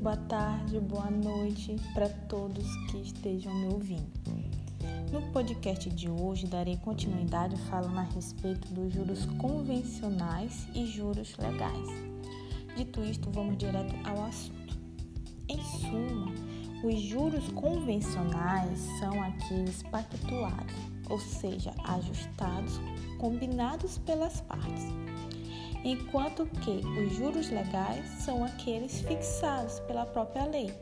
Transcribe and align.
boa 0.00 0.16
tarde, 0.16 0.80
boa 0.80 1.08
noite 1.08 1.76
para 1.94 2.08
todos 2.08 2.66
que 2.90 3.02
estejam 3.02 3.54
me 3.54 3.66
ouvindo. 3.66 4.10
No 5.12 5.22
podcast 5.30 5.88
de 5.90 6.10
hoje 6.10 6.48
darei 6.48 6.76
continuidade 6.78 7.56
falando 7.70 7.98
a 7.98 8.02
respeito 8.02 8.66
dos 8.74 8.92
juros 8.92 9.24
convencionais 9.38 10.66
e 10.74 10.86
juros 10.86 11.36
legais. 11.38 11.88
Dito 12.76 13.00
isto, 13.04 13.30
vamos 13.30 13.56
direto 13.58 13.94
ao 14.04 14.24
assunto. 14.24 14.76
Em 15.48 15.62
suma, 15.62 16.32
os 16.82 17.00
juros 17.00 17.46
convencionais 17.50 18.80
são 18.98 19.22
aqueles 19.22 19.84
pactuados, 19.84 20.74
ou 21.08 21.20
seja, 21.20 21.72
ajustados, 21.84 22.80
combinados 23.20 23.98
pelas 23.98 24.40
partes 24.40 25.01
enquanto 25.84 26.46
que 26.46 26.70
os 26.70 27.14
juros 27.14 27.50
legais 27.50 28.08
são 28.24 28.44
aqueles 28.44 29.00
fixados 29.00 29.80
pela 29.80 30.06
própria 30.06 30.46
lei. 30.46 30.72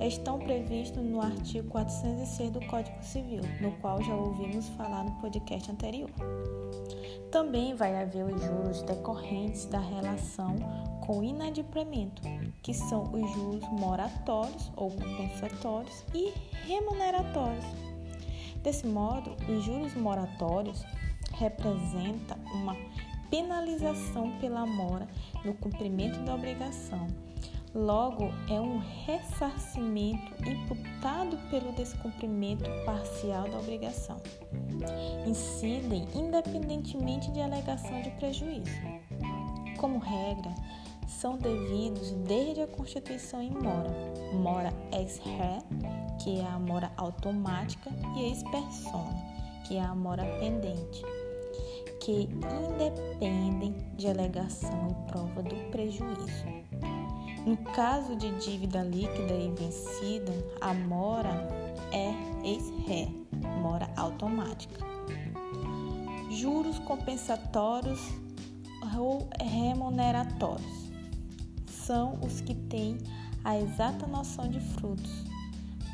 Estão 0.00 0.38
previstos 0.38 1.02
no 1.02 1.20
artigo 1.20 1.68
406 1.68 2.50
do 2.50 2.60
Código 2.66 3.02
Civil, 3.02 3.42
no 3.60 3.72
qual 3.80 4.02
já 4.02 4.14
ouvimos 4.14 4.68
falar 4.70 5.04
no 5.04 5.12
podcast 5.20 5.70
anterior. 5.70 6.10
Também 7.30 7.74
vai 7.74 8.00
haver 8.00 8.24
os 8.24 8.40
juros 8.40 8.82
decorrentes 8.82 9.66
da 9.66 9.80
relação 9.80 10.56
com 11.06 11.22
inadimplemento, 11.22 12.22
que 12.62 12.72
são 12.72 13.04
os 13.12 13.30
juros 13.32 13.64
moratórios 13.70 14.70
ou 14.76 14.90
compensatórios 14.90 16.04
e 16.14 16.32
remuneratórios. 16.66 17.64
Desse 18.62 18.86
modo, 18.86 19.36
os 19.48 19.64
juros 19.64 19.94
moratórios 19.94 20.84
representam 21.34 22.36
uma 22.54 22.76
penalização 23.30 24.38
pela 24.40 24.66
mora 24.66 25.06
no 25.44 25.54
cumprimento 25.54 26.18
da 26.24 26.34
obrigação. 26.34 27.06
Logo, 27.74 28.32
é 28.48 28.58
um 28.58 28.78
ressarcimento 28.78 30.32
imputado 30.48 31.36
pelo 31.50 31.72
descumprimento 31.72 32.64
parcial 32.86 33.48
da 33.50 33.58
obrigação. 33.58 34.16
Incidem 35.26 36.08
independentemente 36.14 37.30
de 37.32 37.40
alegação 37.40 38.00
de 38.00 38.10
prejuízo. 38.12 38.70
Como 39.76 39.98
regra, 39.98 40.54
são 41.06 41.36
devidos 41.36 42.12
desde 42.12 42.62
a 42.62 42.66
constituição 42.66 43.42
em 43.42 43.50
mora, 43.50 43.90
mora 44.32 44.72
ex 44.92 45.18
re, 45.18 45.60
que 46.22 46.40
é 46.40 46.46
a 46.46 46.58
mora 46.58 46.90
automática, 46.96 47.90
e 48.16 48.24
ex 48.24 48.42
persona, 48.44 49.22
que 49.66 49.76
é 49.76 49.82
a 49.82 49.94
mora 49.94 50.24
pendente 50.40 51.04
que 52.06 52.28
independem 52.70 53.74
de 53.96 54.06
alegação 54.06 54.86
e 54.90 55.10
prova 55.10 55.42
do 55.42 55.56
prejuízo. 55.72 56.46
No 57.44 57.56
caso 57.72 58.14
de 58.14 58.30
dívida 58.38 58.84
líquida 58.84 59.34
e 59.34 59.50
vencida, 59.50 60.32
a 60.60 60.72
mora 60.72 61.48
é 61.90 62.14
ex-ré, 62.46 63.08
mora 63.60 63.90
automática. 63.96 64.86
Juros 66.30 66.78
compensatórios 66.78 68.00
ou 68.96 69.28
remuneratórios 69.42 70.92
são 71.66 72.20
os 72.24 72.40
que 72.40 72.54
têm 72.54 72.98
a 73.42 73.58
exata 73.58 74.06
noção 74.06 74.48
de 74.48 74.60
frutos, 74.60 75.24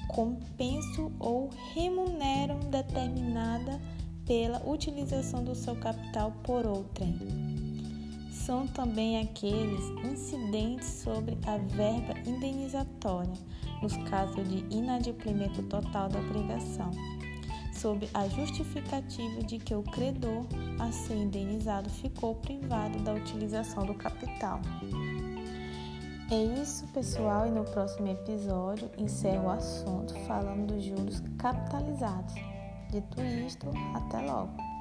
compensam 0.09 1.11
ou 1.19 1.49
remuneram 1.73 2.61
determinada 2.71 3.81
pela 4.27 4.63
utilização 4.67 5.43
do 5.43 5.55
seu 5.55 5.75
capital 5.77 6.33
por 6.43 6.67
outrem. 6.67 7.19
São 8.31 8.67
também 8.67 9.21
aqueles 9.21 9.85
incidentes 10.05 10.89
sobre 10.89 11.39
a 11.47 11.59
verba 11.59 12.19
indenizatória, 12.27 13.35
nos 13.81 13.97
casos 14.09 14.49
de 14.49 14.65
inadimplemento 14.75 15.63
total 15.65 16.09
da 16.09 16.19
obrigação, 16.19 16.91
sob 17.73 18.09
a 18.15 18.27
justificativa 18.29 19.43
de 19.43 19.59
que 19.59 19.75
o 19.75 19.83
credor 19.83 20.45
a 20.79 20.91
ser 20.91 21.17
indenizado 21.17 21.89
ficou 21.91 22.35
privado 22.37 22.99
da 23.01 23.15
utilização 23.15 23.87
do 23.87 23.95
capital. 23.95 24.61
É 26.31 26.63
isso, 26.63 26.87
pessoal, 26.89 27.47
e 27.47 27.51
no 27.51 27.63
próximo 27.63 28.09
episódio 28.09 28.91
encerro 28.97 29.49
o 29.49 29.51
assunto 29.51 30.15
falando 30.21 30.73
dos 30.73 30.83
juros 30.83 31.23
capitalizados. 31.37 32.52
Dito 32.93 33.23
isto, 33.23 33.73
até 33.95 34.21
logo. 34.21 34.72